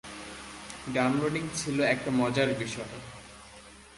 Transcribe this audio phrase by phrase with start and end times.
[0.93, 2.91] Downloading ছিল একটা মজার বিষয়!